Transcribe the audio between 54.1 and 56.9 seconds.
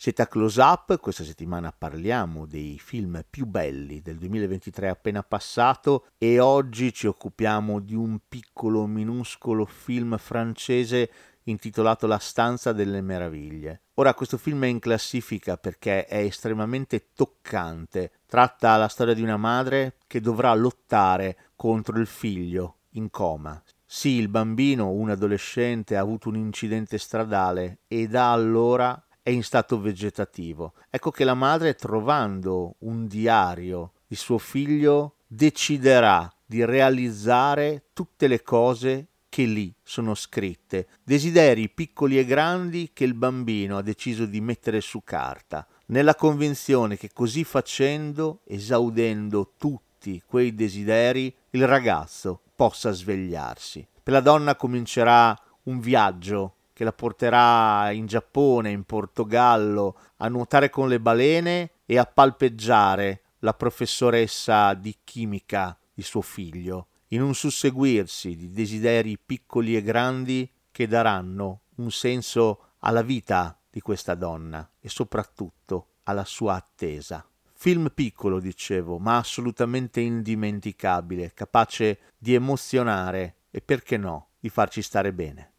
la donna comincerà un viaggio che